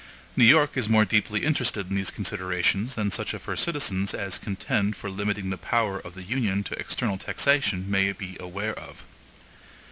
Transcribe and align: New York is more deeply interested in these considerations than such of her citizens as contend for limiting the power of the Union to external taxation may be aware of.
New 0.35 0.45
York 0.45 0.75
is 0.77 0.89
more 0.89 1.05
deeply 1.05 1.45
interested 1.45 1.87
in 1.91 1.95
these 1.95 2.09
considerations 2.09 2.95
than 2.95 3.11
such 3.11 3.35
of 3.35 3.43
her 3.45 3.55
citizens 3.55 4.15
as 4.15 4.39
contend 4.39 4.95
for 4.95 5.11
limiting 5.11 5.51
the 5.51 5.59
power 5.59 5.99
of 5.99 6.15
the 6.15 6.23
Union 6.23 6.63
to 6.63 6.79
external 6.79 7.19
taxation 7.19 7.85
may 7.87 8.11
be 8.11 8.35
aware 8.39 8.73
of. 8.79 9.03